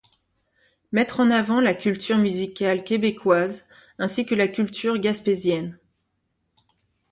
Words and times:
Mettre 0.91 1.19
en 1.19 1.29
avant 1.29 1.61
la 1.61 1.75
culture 1.75 2.17
musicale 2.17 2.83
québécoise, 2.83 3.67
ainsi 3.99 4.25
que 4.25 4.33
la 4.33 4.47
culture 4.47 4.97
gaspésienne. 4.97 5.77